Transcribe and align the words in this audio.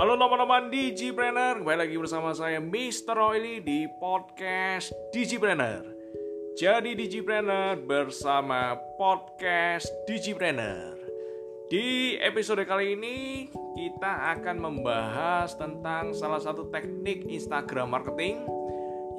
teman-teman 0.00 0.72
Digipreneur 0.72 1.60
Kembali 1.60 1.76
lagi 1.84 2.00
bersama 2.00 2.32
saya 2.32 2.56
Mr. 2.56 3.20
Oily 3.20 3.60
di 3.60 3.84
podcast 4.00 4.96
Digipreneur 5.12 5.84
Jadi 6.56 6.96
Digipreneur 6.96 7.76
bersama 7.84 8.80
podcast 8.96 9.92
Digipreneur 10.08 10.96
Di 11.68 12.16
episode 12.16 12.64
kali 12.64 12.96
ini 12.96 13.16
kita 13.76 14.40
akan 14.40 14.56
membahas 14.56 15.52
tentang 15.60 16.16
salah 16.16 16.40
satu 16.40 16.72
teknik 16.72 17.28
Instagram 17.28 17.92
marketing. 17.92 18.40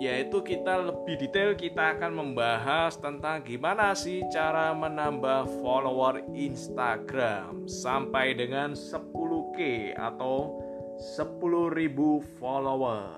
Yaitu 0.01 0.41
kita 0.41 0.81
lebih 0.81 1.13
detail 1.21 1.53
kita 1.53 1.93
akan 1.93 2.11
membahas 2.25 2.97
tentang 2.97 3.45
gimana 3.45 3.93
sih 3.93 4.25
cara 4.33 4.73
menambah 4.73 5.61
follower 5.61 6.25
Instagram 6.33 7.69
sampai 7.69 8.33
dengan 8.33 8.73
10k 8.73 9.93
atau 9.93 10.70
10.000 11.01 12.37
follower. 12.37 13.09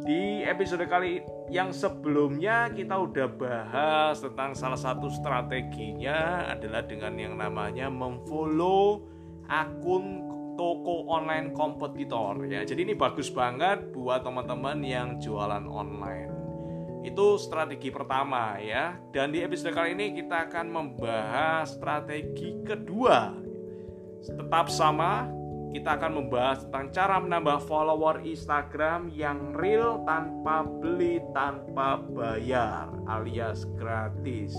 Di 0.00 0.40
episode 0.48 0.88
kali 0.88 1.20
yang 1.52 1.68
sebelumnya 1.68 2.72
kita 2.72 2.96
udah 2.96 3.28
bahas 3.36 4.24
tentang 4.24 4.56
salah 4.56 4.80
satu 4.80 5.12
strateginya 5.12 6.48
adalah 6.56 6.88
dengan 6.88 7.12
yang 7.20 7.36
namanya 7.36 7.92
memfollow 7.92 9.04
akun 9.44 10.24
toko 10.56 11.04
online 11.12 11.52
kompetitor 11.52 12.40
ya. 12.48 12.64
Jadi 12.64 12.88
ini 12.88 12.94
bagus 12.96 13.28
banget 13.28 13.92
buat 13.92 14.24
teman-teman 14.24 14.80
yang 14.80 15.20
jualan 15.20 15.68
online. 15.68 16.32
Itu 17.04 17.36
strategi 17.36 17.92
pertama 17.92 18.56
ya. 18.56 18.96
Dan 19.12 19.36
di 19.36 19.44
episode 19.44 19.76
kali 19.76 19.92
ini 19.92 20.16
kita 20.16 20.48
akan 20.48 20.66
membahas 20.72 21.76
strategi 21.76 22.56
kedua. 22.64 23.36
Tetap 24.24 24.72
sama, 24.72 25.28
kita 25.74 25.98
akan 25.98 26.22
membahas 26.22 26.66
tentang 26.66 26.86
cara 26.94 27.16
menambah 27.18 27.64
follower 27.66 28.22
Instagram 28.22 29.10
yang 29.12 29.54
real 29.56 30.02
tanpa 30.06 30.62
beli 30.62 31.22
tanpa 31.34 31.98
bayar 32.14 32.90
alias 33.06 33.66
gratis. 33.74 34.54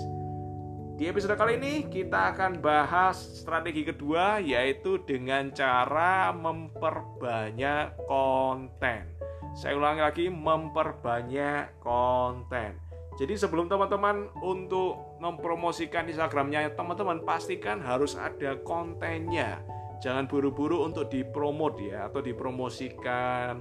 Di 0.97 1.05
episode 1.05 1.37
kali 1.37 1.61
ini 1.61 1.85
kita 1.85 2.33
akan 2.33 2.57
bahas 2.57 3.21
strategi 3.37 3.85
kedua 3.85 4.41
yaitu 4.41 4.97
dengan 5.05 5.53
cara 5.53 6.33
memperbanyak 6.33 7.93
konten. 8.09 9.05
Saya 9.53 9.77
ulangi 9.77 10.01
lagi 10.01 10.25
memperbanyak 10.29 11.77
konten. 11.81 12.81
Jadi 13.17 13.33
sebelum 13.33 13.65
teman-teman 13.65 14.29
untuk 14.45 15.17
mempromosikan 15.17 16.05
Instagramnya 16.05 16.73
teman-teman 16.77 17.25
pastikan 17.25 17.81
harus 17.81 18.13
ada 18.13 18.57
kontennya. 18.61 19.61
Jangan 19.97 20.29
buru-buru 20.29 20.85
untuk 20.85 21.09
dipromot 21.09 21.77
ya 21.81 22.05
atau 22.09 22.21
dipromosikan 22.21 23.59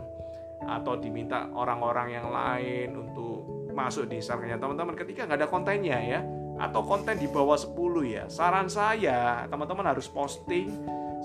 atau 0.56 0.96
diminta 0.96 1.52
orang-orang 1.52 2.08
yang 2.16 2.28
lain 2.32 2.96
untuk 2.96 3.68
masuk 3.76 4.08
di 4.08 4.20
Instagramnya 4.20 4.56
teman-teman 4.56 4.96
ketika 4.96 5.28
nggak 5.28 5.38
ada 5.44 5.48
kontennya 5.52 5.98
ya 6.00 6.20
atau 6.56 6.80
konten 6.80 7.20
di 7.20 7.28
bawah 7.28 7.56
10 7.56 7.76
ya. 8.08 8.24
Saran 8.32 8.68
saya, 8.72 9.44
teman-teman 9.52 9.92
harus 9.92 10.08
posting 10.08 10.72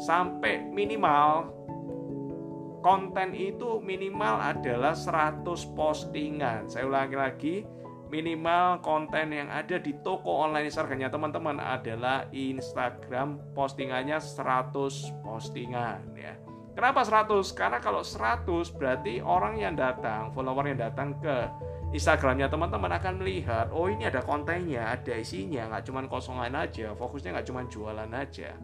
sampai 0.03 0.59
minimal 0.67 1.55
konten 2.83 3.31
itu 3.37 3.79
minimal 3.79 4.41
adalah 4.41 4.97
100 4.97 5.45
postingan. 5.77 6.67
Saya 6.67 6.89
ulangi 6.89 7.15
lagi, 7.15 7.55
minimal 8.11 8.83
konten 8.83 9.31
yang 9.31 9.47
ada 9.47 9.79
di 9.79 9.95
toko 10.03 10.43
online 10.43 10.67
Instagramnya 10.67 11.07
teman-teman 11.07 11.57
adalah 11.63 12.27
Instagram 12.35 13.55
postingannya 13.55 14.19
100 14.19 15.23
postingan 15.23 16.11
ya. 16.19 16.35
Kenapa 16.75 17.07
100? 17.07 17.55
Karena 17.55 17.79
kalau 17.79 18.03
100 18.03 18.75
berarti 18.75 19.23
orang 19.23 19.55
yang 19.59 19.79
datang, 19.79 20.35
follower 20.35 20.75
yang 20.75 20.79
datang 20.79 21.15
ke 21.23 21.47
Instagramnya 21.91 22.47
teman-teman 22.47 22.87
akan 22.95 23.19
melihat 23.19 23.67
oh 23.75 23.91
ini 23.91 24.07
ada 24.07 24.23
kontennya 24.23 24.95
ada 24.95 25.11
isinya 25.11 25.67
nggak 25.67 25.83
cuma 25.91 25.99
kosongan 26.07 26.55
aja 26.55 26.95
fokusnya 26.95 27.35
nggak 27.35 27.47
cuma 27.51 27.67
jualan 27.67 28.11
aja 28.15 28.55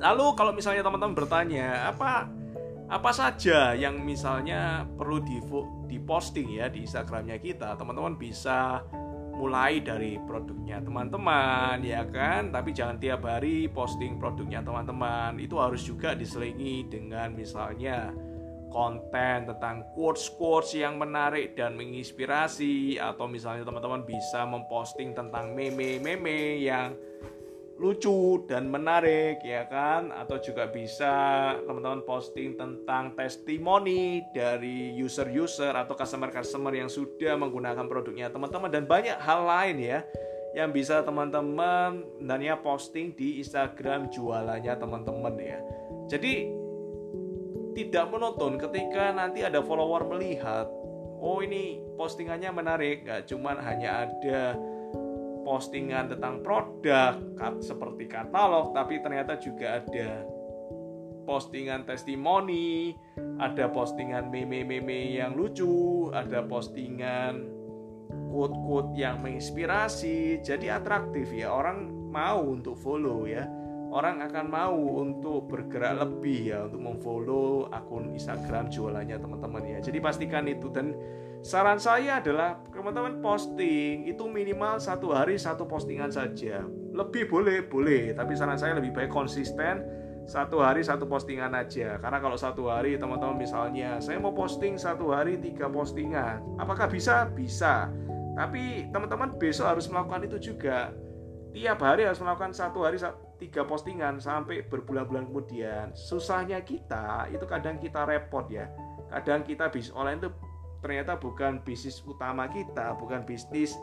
lalu 0.00 0.26
kalau 0.32 0.52
misalnya 0.56 0.80
teman-teman 0.80 1.12
bertanya 1.12 1.92
apa 1.92 2.24
apa 2.86 3.10
saja 3.10 3.74
yang 3.74 3.98
misalnya 4.06 4.86
perlu 4.86 5.18
di 5.18 5.42
diposting 5.90 6.54
ya 6.54 6.70
di 6.70 6.86
Instagramnya 6.86 7.42
kita 7.42 7.74
teman-teman 7.74 8.14
bisa 8.14 8.86
mulai 9.36 9.84
dari 9.84 10.16
produknya 10.22 10.80
teman-teman 10.80 11.82
ya 11.82 12.06
kan? 12.06 12.54
Tapi 12.54 12.70
jangan 12.72 12.96
tiap 13.02 13.26
hari 13.26 13.68
posting 13.68 14.16
produknya 14.16 14.62
teman-teman. 14.62 15.36
Itu 15.42 15.58
harus 15.58 15.84
juga 15.84 16.14
diselingi 16.14 16.88
dengan 16.88 17.34
misalnya 17.34 18.14
konten 18.70 19.46
tentang 19.46 19.88
quotes-quotes 19.94 20.76
yang 20.76 20.98
menarik 21.00 21.54
dan 21.54 21.78
menginspirasi 21.78 22.98
atau 23.00 23.26
misalnya 23.30 23.64
teman-teman 23.64 24.04
bisa 24.04 24.44
memposting 24.44 25.16
tentang 25.16 25.54
meme-meme 25.54 26.60
yang 26.60 26.92
lucu 27.76 28.44
dan 28.48 28.72
menarik 28.72 29.44
ya 29.44 29.68
kan? 29.68 30.08
Atau 30.12 30.40
juga 30.40 30.68
bisa 30.68 31.12
teman-teman 31.64 32.02
posting 32.08 32.56
tentang 32.56 33.12
testimoni 33.12 34.24
dari 34.32 34.96
user-user 34.96 35.76
atau 35.76 35.92
customer-customer 35.92 36.72
yang 36.72 36.88
sudah 36.88 37.36
menggunakan 37.36 37.84
produknya 37.84 38.32
teman-teman. 38.32 38.72
Dan 38.72 38.88
banyak 38.88 39.20
hal 39.20 39.44
lain 39.44 39.76
ya 39.80 40.00
yang 40.56 40.72
bisa 40.72 41.04
teman-teman 41.04 42.00
sebenarnya 42.16 42.56
posting 42.64 43.12
di 43.12 43.44
Instagram 43.44 44.08
jualannya 44.08 44.74
teman-teman 44.80 45.36
ya. 45.36 45.60
Jadi 46.08 46.48
tidak 47.76 48.08
menonton 48.08 48.56
ketika 48.56 49.12
nanti 49.12 49.44
ada 49.44 49.60
follower 49.60 50.08
melihat 50.08 50.64
oh 51.20 51.44
ini 51.44 51.84
postingannya 52.00 52.48
menarik. 52.56 53.04
Nggak 53.04 53.28
cuman 53.28 53.56
hanya 53.60 54.08
ada 54.08 54.56
postingan 55.46 56.10
tentang 56.10 56.42
produk 56.42 57.14
seperti 57.62 58.10
katalog 58.10 58.74
tapi 58.74 58.98
ternyata 58.98 59.38
juga 59.38 59.78
ada 59.78 60.26
postingan 61.22 61.86
testimoni 61.86 62.98
ada 63.38 63.70
postingan 63.70 64.26
meme-meme 64.26 65.14
yang 65.22 65.38
lucu 65.38 66.10
ada 66.10 66.42
postingan 66.42 67.56
quote-quote 68.36 68.92
yang 69.00 69.24
menginspirasi. 69.24 70.44
Jadi 70.44 70.68
atraktif 70.68 71.32
ya 71.32 71.52
orang 71.52 71.88
mau 72.12 72.44
untuk 72.44 72.76
follow 72.76 73.24
ya 73.24 73.48
orang 73.90 74.22
akan 74.24 74.46
mau 74.50 74.76
untuk 75.02 75.46
bergerak 75.50 76.02
lebih 76.02 76.54
ya 76.54 76.58
untuk 76.66 76.82
memfollow 76.82 77.70
akun 77.70 78.12
Instagram 78.14 78.68
jualannya 78.70 79.16
teman-teman 79.18 79.62
ya. 79.64 79.78
Jadi 79.82 79.98
pastikan 80.02 80.46
itu. 80.50 80.68
Dan 80.72 80.94
saran 81.42 81.78
saya 81.78 82.18
adalah 82.18 82.58
teman-teman 82.70 83.22
posting 83.22 84.06
itu 84.08 84.26
minimal 84.26 84.82
satu 84.82 85.14
hari 85.14 85.38
satu 85.38 85.64
postingan 85.64 86.10
saja. 86.10 86.66
Lebih 86.96 87.28
boleh 87.30 87.66
boleh, 87.66 88.16
tapi 88.16 88.32
saran 88.34 88.58
saya 88.58 88.78
lebih 88.78 88.96
baik 88.96 89.12
konsisten 89.12 89.84
satu 90.26 90.58
hari 90.58 90.82
satu 90.82 91.06
postingan 91.06 91.54
aja. 91.54 92.02
Karena 92.02 92.18
kalau 92.18 92.34
satu 92.34 92.66
hari 92.66 92.98
teman-teman 92.98 93.38
misalnya 93.38 94.02
saya 94.02 94.18
mau 94.18 94.34
posting 94.34 94.74
satu 94.74 95.14
hari 95.14 95.38
tiga 95.38 95.70
postingan. 95.70 96.42
Apakah 96.58 96.90
bisa? 96.90 97.30
Bisa. 97.30 97.88
Tapi 98.36 98.90
teman-teman 98.92 99.32
besok 99.38 99.70
harus 99.70 99.86
melakukan 99.88 100.26
itu 100.26 100.52
juga. 100.52 100.92
Tiap 101.56 101.80
hari 101.80 102.04
harus 102.04 102.20
melakukan 102.20 102.52
satu 102.52 102.84
hari 102.84 103.00
tiga 103.36 103.64
postingan 103.64 104.18
sampai 104.18 104.64
berbulan-bulan 104.64 105.28
kemudian. 105.28 105.92
Susahnya 105.92 106.60
kita 106.64 107.28
itu 107.32 107.44
kadang 107.44 107.76
kita 107.76 108.04
repot 108.08 108.48
ya. 108.48 108.68
Kadang 109.12 109.46
kita 109.46 109.70
bisnis 109.70 109.94
online 109.94 110.20
itu 110.24 110.30
ternyata 110.80 111.16
bukan 111.16 111.64
bisnis 111.64 112.04
utama 112.04 112.46
kita 112.52 112.94
bukan 113.00 113.24
bisnis 113.24 113.76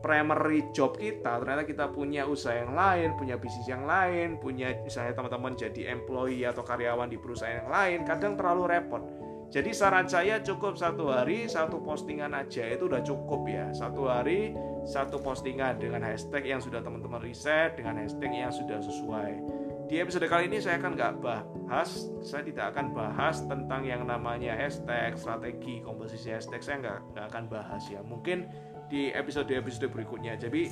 primary 0.00 0.64
job 0.72 0.96
kita. 0.96 1.40
Ternyata 1.40 1.64
kita 1.68 1.84
punya 1.92 2.24
usaha 2.24 2.56
yang 2.56 2.72
lain 2.72 3.16
punya 3.16 3.36
bisnis 3.36 3.68
yang 3.68 3.84
lain 3.84 4.40
punya 4.40 4.72
misalnya 4.80 5.16
teman-teman 5.16 5.56
jadi 5.56 5.92
employee 5.92 6.48
atau 6.48 6.64
karyawan 6.64 7.08
di 7.08 7.18
perusahaan 7.20 7.64
yang 7.64 7.70
lain. 7.72 7.98
Kadang 8.08 8.36
terlalu 8.36 8.62
repot 8.68 9.02
jadi 9.50 9.74
saran 9.74 10.06
saya 10.06 10.38
cukup 10.38 10.78
satu 10.78 11.10
hari 11.10 11.50
satu 11.50 11.82
postingan 11.82 12.30
aja 12.38 12.70
itu 12.70 12.86
udah 12.86 13.02
cukup 13.02 13.50
ya. 13.50 13.66
Satu 13.74 14.06
hari 14.06 14.54
satu 14.86 15.18
postingan 15.18 15.74
dengan 15.82 16.06
hashtag 16.06 16.54
yang 16.54 16.62
sudah 16.62 16.78
teman-teman 16.78 17.18
riset 17.18 17.74
dengan 17.74 17.98
hashtag 17.98 18.30
yang 18.30 18.54
sudah 18.54 18.78
sesuai. 18.78 19.42
Di 19.90 19.98
episode 19.98 20.30
kali 20.30 20.46
ini 20.46 20.62
saya 20.62 20.78
akan 20.78 20.94
nggak 20.94 21.14
bahas, 21.18 22.14
saya 22.22 22.46
tidak 22.46 22.70
akan 22.70 22.94
bahas 22.94 23.42
tentang 23.42 23.82
yang 23.82 24.06
namanya 24.06 24.54
hashtag, 24.54 25.18
strategi, 25.18 25.82
komposisi 25.82 26.30
hashtag 26.30 26.62
saya 26.62 26.76
nggak 26.78 26.98
nggak 27.10 27.26
akan 27.34 27.44
bahas 27.50 27.82
ya. 27.90 27.98
Mungkin 28.06 28.46
di 28.90 29.14
episode-episode 29.14 29.88
berikutnya. 29.88 30.34
Jadi 30.34 30.68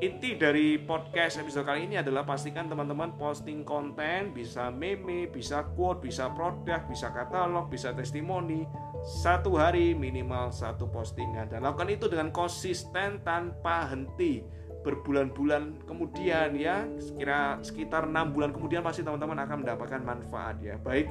inti 0.00 0.32
dari 0.40 0.80
podcast 0.80 1.44
episode 1.44 1.68
kali 1.68 1.84
ini 1.84 2.00
adalah 2.00 2.24
pastikan 2.24 2.72
teman-teman 2.72 3.14
posting 3.20 3.68
konten 3.68 4.32
bisa 4.32 4.72
meme, 4.72 5.28
bisa 5.28 5.68
quote, 5.76 6.00
bisa 6.08 6.32
produk, 6.32 6.80
bisa 6.88 7.12
katalog, 7.12 7.68
bisa 7.68 7.92
testimoni 7.92 8.64
satu 9.04 9.60
hari 9.60 9.92
minimal 9.92 10.48
satu 10.48 10.88
postingan. 10.88 11.52
Dan 11.52 11.68
lakukan 11.68 11.92
itu 11.92 12.08
dengan 12.08 12.32
konsisten 12.32 13.20
tanpa 13.20 13.92
henti. 13.92 14.40
Berbulan-bulan 14.80 15.84
kemudian 15.84 16.56
ya 16.56 16.88
sekira 16.96 17.60
sekitar 17.60 18.08
enam 18.08 18.32
bulan 18.32 18.48
kemudian 18.48 18.80
pasti 18.80 19.04
teman-teman 19.04 19.36
akan 19.44 19.60
mendapatkan 19.60 20.00
manfaat 20.00 20.56
ya. 20.64 20.80
Baik 20.80 21.04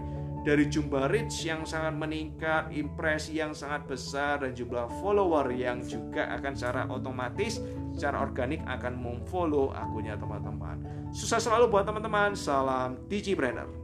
dari 0.50 0.66
jumlah 0.66 1.14
reach 1.14 1.46
yang 1.46 1.62
sangat 1.62 1.94
meningkat, 1.94 2.74
impresi 2.74 3.38
yang 3.38 3.54
sangat 3.54 3.86
besar 3.86 4.42
dan 4.42 4.58
jumlah 4.58 4.90
follower 4.98 5.54
yang 5.54 5.86
juga 5.86 6.26
akan 6.42 6.58
secara 6.58 6.90
otomatis, 6.90 7.62
secara 7.94 8.26
organik 8.26 8.58
akan 8.66 8.98
memfollow 8.98 9.70
akunnya 9.78 10.18
teman-teman. 10.18 10.82
Sukses 11.14 11.46
selalu 11.46 11.70
buat 11.70 11.86
teman-teman. 11.86 12.34
Salam 12.34 12.98
Digipreneur. 13.06 13.79